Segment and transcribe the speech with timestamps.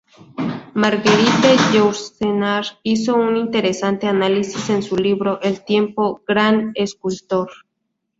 [0.73, 7.51] Marguerite Yourcenar hizo un interesante análisis en su libro "El tiempo, gran escultor".